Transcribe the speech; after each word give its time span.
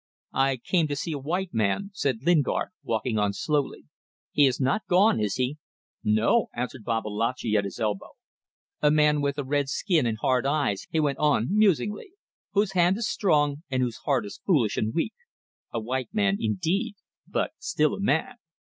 "I 0.33 0.57
came 0.57 0.87
to 0.87 0.95
see 0.95 1.11
a 1.11 1.19
white 1.19 1.53
man," 1.53 1.91
said 1.93 2.23
Lingard, 2.23 2.69
walking 2.81 3.19
on 3.19 3.33
slowly. 3.33 3.85
"He 4.31 4.47
is 4.47 4.59
not 4.59 4.81
gone, 4.87 5.19
is 5.19 5.35
he?" 5.35 5.57
"No!" 6.03 6.47
answered 6.55 6.83
Babalatchi, 6.83 7.55
at 7.55 7.65
his 7.65 7.79
elbow. 7.79 8.13
"A 8.81 8.89
man 8.89 9.21
with 9.21 9.37
a 9.37 9.43
red 9.43 9.69
skin 9.69 10.07
and 10.07 10.17
hard 10.17 10.47
eyes," 10.47 10.87
he 10.89 10.99
went 10.99 11.19
on, 11.19 11.55
musingly, 11.55 12.13
"whose 12.53 12.71
hand 12.71 12.97
is 12.97 13.07
strong, 13.07 13.61
and 13.69 13.83
whose 13.83 13.97
heart 13.97 14.25
is 14.25 14.41
foolish 14.43 14.75
and 14.75 14.95
weak. 14.95 15.13
A 15.71 15.79
white 15.79 16.09
man 16.11 16.37
indeed... 16.39 16.95
But 17.27 17.51
still 17.59 17.93
a 17.93 17.99
man." 17.99 18.37